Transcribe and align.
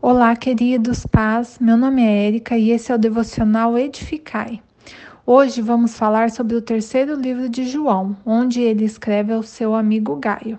Olá, 0.00 0.36
queridos, 0.36 1.04
paz. 1.04 1.58
Meu 1.60 1.76
nome 1.76 2.02
é 2.02 2.28
Érica 2.28 2.56
e 2.56 2.70
esse 2.70 2.92
é 2.92 2.94
o 2.94 2.98
devocional 2.98 3.76
Edificai. 3.76 4.62
Hoje 5.26 5.60
vamos 5.60 5.98
falar 5.98 6.30
sobre 6.30 6.54
o 6.54 6.62
terceiro 6.62 7.16
livro 7.16 7.48
de 7.48 7.66
João, 7.66 8.16
onde 8.24 8.60
ele 8.60 8.84
escreve 8.84 9.32
ao 9.32 9.42
seu 9.42 9.74
amigo 9.74 10.14
Gaio. 10.14 10.56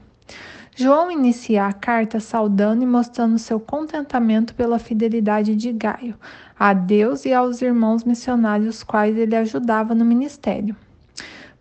João 0.76 1.10
inicia 1.10 1.66
a 1.66 1.72
carta 1.72 2.20
saudando 2.20 2.84
e 2.84 2.86
mostrando 2.86 3.40
seu 3.40 3.62
contentamento 3.62 4.54
pela 4.54 4.78
fidelidade 4.78 5.56
de 5.56 5.72
Gaio 5.72 6.16
a 6.60 6.74
Deus 6.74 7.24
e 7.24 7.34
aos 7.34 7.62
irmãos 7.62 8.04
missionários 8.04 8.84
quais 8.84 9.18
ele 9.18 9.38
ajudava 9.38 9.96
no 9.96 10.04
ministério. 10.04 10.76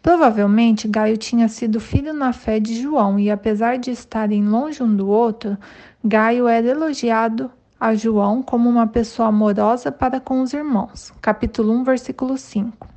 Provavelmente 0.03 0.89
Gaio 0.89 1.17
tinha 1.17 1.47
sido 1.47 1.79
filho 1.79 2.13
na 2.13 2.33
fé 2.33 2.59
de 2.59 2.83
João 2.83 3.21
e, 3.21 3.31
apesar 3.31 3.79
de 3.79 3.93
estarem 3.93 4.45
longe 4.49 4.83
um 4.83 4.97
do 4.97 5.07
outro, 5.07 5.57
Gaio 6.05 6.49
era 6.49 6.67
elogiado 6.67 7.53
a 7.81 7.95
João 7.95 8.43
como 8.43 8.69
uma 8.69 8.87
pessoa 8.87 9.29
amorosa 9.29 9.93
para 9.93 10.19
com 10.21 10.41
os 10.41 10.53
irmãos. 10.53 11.13
Capítulo 11.23 11.73
1, 11.75 11.85
versículo 11.85 12.37
5. 12.37 12.89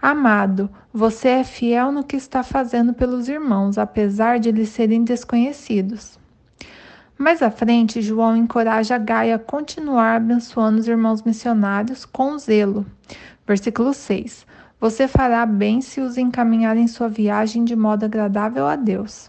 Amado, 0.00 0.70
você 0.92 1.28
é 1.28 1.44
fiel 1.44 1.92
no 1.92 2.04
que 2.04 2.16
está 2.16 2.42
fazendo 2.42 2.94
pelos 2.94 3.28
irmãos, 3.28 3.76
apesar 3.76 4.38
de 4.38 4.48
eles 4.48 4.70
serem 4.70 5.04
desconhecidos. 5.04 6.18
Mais 7.18 7.42
à 7.42 7.50
frente, 7.50 8.00
João 8.00 8.36
encoraja 8.36 8.96
Gaia 8.96 9.34
a 9.34 9.40
continuar 9.40 10.16
abençoando 10.16 10.78
os 10.78 10.86
irmãos 10.86 11.22
missionários 11.22 12.04
com 12.04 12.38
zelo. 12.38 12.86
Versículo 13.46 13.92
6. 13.92 14.46
Você 14.80 15.08
fará 15.08 15.44
bem 15.44 15.80
se 15.80 16.00
os 16.00 16.16
encaminhar 16.16 16.76
em 16.76 16.86
sua 16.86 17.08
viagem 17.08 17.64
de 17.64 17.74
modo 17.74 18.04
agradável 18.04 18.66
a 18.68 18.76
Deus. 18.76 19.28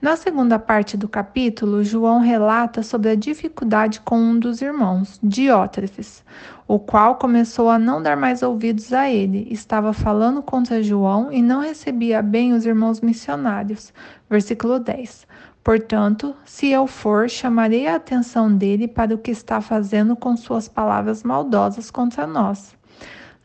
Na 0.00 0.16
segunda 0.16 0.58
parte 0.58 0.96
do 0.96 1.06
capítulo, 1.06 1.84
João 1.84 2.20
relata 2.20 2.82
sobre 2.82 3.10
a 3.10 3.14
dificuldade 3.14 4.00
com 4.00 4.18
um 4.18 4.38
dos 4.38 4.62
irmãos, 4.62 5.20
Diótrefes, 5.22 6.24
o 6.66 6.78
qual 6.78 7.16
começou 7.16 7.68
a 7.68 7.78
não 7.78 8.02
dar 8.02 8.16
mais 8.16 8.42
ouvidos 8.42 8.94
a 8.94 9.10
ele, 9.10 9.46
estava 9.50 9.92
falando 9.92 10.42
contra 10.42 10.82
João 10.82 11.30
e 11.30 11.42
não 11.42 11.60
recebia 11.60 12.22
bem 12.22 12.54
os 12.54 12.64
irmãos 12.64 13.02
missionários. 13.02 13.92
Versículo 14.30 14.78
10. 14.78 15.26
Portanto, 15.62 16.34
se 16.46 16.70
eu 16.70 16.86
for, 16.86 17.28
chamarei 17.28 17.86
a 17.86 17.96
atenção 17.96 18.50
dele 18.50 18.88
para 18.88 19.14
o 19.14 19.18
que 19.18 19.30
está 19.30 19.60
fazendo 19.60 20.16
com 20.16 20.34
suas 20.34 20.66
palavras 20.66 21.22
maldosas 21.22 21.90
contra 21.90 22.26
nós. 22.26 22.74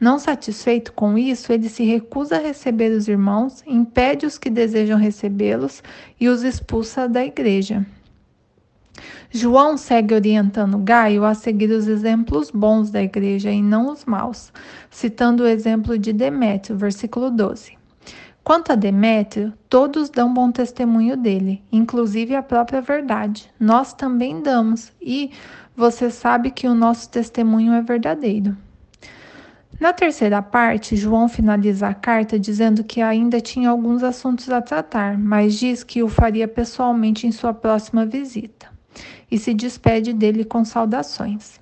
Não 0.05 0.19
satisfeito 0.19 0.93
com 0.93 1.17
isso, 1.17 1.51
ele 1.51 1.67
se 1.67 1.83
recusa 1.83 2.35
a 2.35 2.39
receber 2.39 2.91
os 2.91 3.07
irmãos, 3.07 3.63
impede 3.65 4.27
os 4.27 4.37
que 4.37 4.51
desejam 4.51 4.99
recebê-los 4.99 5.81
e 6.19 6.29
os 6.29 6.43
expulsa 6.43 7.09
da 7.09 7.25
igreja. 7.25 7.83
João 9.31 9.75
segue 9.75 10.13
orientando 10.13 10.77
Gaio 10.77 11.25
a 11.25 11.33
seguir 11.33 11.71
os 11.71 11.87
exemplos 11.87 12.51
bons 12.51 12.91
da 12.91 13.01
igreja 13.01 13.49
e 13.49 13.63
não 13.63 13.91
os 13.91 14.05
maus, 14.05 14.53
citando 14.91 15.41
o 15.41 15.47
exemplo 15.47 15.97
de 15.97 16.13
Demétrio, 16.13 16.77
versículo 16.77 17.31
12. 17.31 17.75
Quanto 18.43 18.73
a 18.73 18.75
Demétrio, 18.75 19.53
todos 19.67 20.11
dão 20.11 20.31
bom 20.31 20.51
testemunho 20.51 21.17
dele, 21.17 21.63
inclusive 21.71 22.35
a 22.35 22.43
própria 22.43 22.79
verdade. 22.79 23.49
Nós 23.59 23.91
também 23.91 24.39
damos, 24.39 24.93
e 25.01 25.31
você 25.75 26.11
sabe 26.11 26.51
que 26.51 26.67
o 26.67 26.75
nosso 26.75 27.09
testemunho 27.09 27.73
é 27.73 27.81
verdadeiro. 27.81 28.55
Na 29.79 29.91
terceira 29.91 30.41
parte, 30.41 30.95
João 30.95 31.27
finaliza 31.27 31.89
a 31.89 31.93
carta 31.93 32.39
dizendo 32.39 32.83
que 32.83 33.01
ainda 33.01 33.41
tinha 33.41 33.69
alguns 33.69 34.03
assuntos 34.03 34.49
a 34.49 34.61
tratar, 34.61 35.17
mas 35.17 35.55
diz 35.55 35.83
que 35.83 36.01
o 36.01 36.07
faria 36.07 36.47
pessoalmente 36.47 37.27
em 37.27 37.31
sua 37.31 37.53
próxima 37.53 38.05
visita 38.05 38.67
e 39.29 39.37
se 39.37 39.53
despede 39.53 40.13
dele 40.13 40.45
com 40.45 40.63
saudações. 40.63 41.59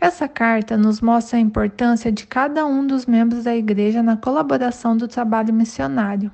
Essa 0.00 0.26
carta 0.26 0.78
nos 0.78 1.02
mostra 1.02 1.36
a 1.36 1.42
importância 1.42 2.10
de 2.10 2.26
cada 2.26 2.64
um 2.64 2.86
dos 2.86 3.04
membros 3.04 3.44
da 3.44 3.54
igreja 3.54 4.02
na 4.02 4.16
colaboração 4.16 4.96
do 4.96 5.06
trabalho 5.06 5.52
missionário. 5.52 6.32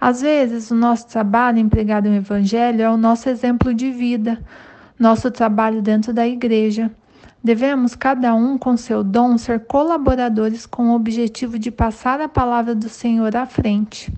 Às 0.00 0.22
vezes, 0.22 0.70
o 0.70 0.74
nosso 0.74 1.06
trabalho 1.06 1.58
empregado 1.58 2.08
no 2.08 2.16
Evangelho 2.16 2.80
é 2.80 2.88
o 2.88 2.96
nosso 2.96 3.28
exemplo 3.28 3.74
de 3.74 3.90
vida, 3.90 4.42
nosso 4.98 5.30
trabalho 5.30 5.82
dentro 5.82 6.14
da 6.14 6.26
igreja 6.26 6.90
Devemos, 7.42 7.94
cada 7.94 8.34
um 8.34 8.58
com 8.58 8.76
seu 8.76 9.04
dom, 9.04 9.38
ser 9.38 9.60
colaboradores 9.60 10.66
com 10.66 10.90
o 10.90 10.94
objetivo 10.94 11.58
de 11.58 11.70
passar 11.70 12.20
a 12.20 12.28
palavra 12.28 12.74
do 12.74 12.88
Senhor 12.88 13.34
à 13.36 13.46
frente. 13.46 14.12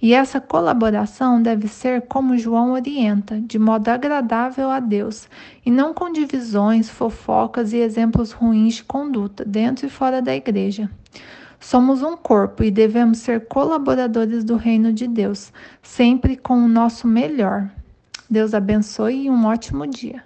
E 0.00 0.12
essa 0.12 0.40
colaboração 0.40 1.40
deve 1.40 1.68
ser 1.68 2.02
como 2.02 2.36
João 2.36 2.72
orienta, 2.72 3.40
de 3.40 3.58
modo 3.58 3.88
agradável 3.88 4.70
a 4.70 4.80
Deus, 4.80 5.28
e 5.64 5.70
não 5.70 5.94
com 5.94 6.12
divisões, 6.12 6.88
fofocas 6.88 7.72
e 7.72 7.78
exemplos 7.78 8.32
ruins 8.32 8.74
de 8.74 8.84
conduta, 8.84 9.44
dentro 9.44 9.86
e 9.86 9.90
fora 9.90 10.20
da 10.20 10.34
igreja. 10.34 10.90
Somos 11.58 12.02
um 12.02 12.16
corpo 12.16 12.62
e 12.62 12.70
devemos 12.70 13.18
ser 13.18 13.46
colaboradores 13.46 14.44
do 14.44 14.56
reino 14.56 14.92
de 14.92 15.06
Deus, 15.06 15.52
sempre 15.82 16.36
com 16.36 16.58
o 16.58 16.68
nosso 16.68 17.06
melhor. 17.06 17.68
Deus 18.28 18.54
abençoe 18.54 19.24
e 19.24 19.30
um 19.30 19.46
ótimo 19.46 19.86
dia. 19.86 20.25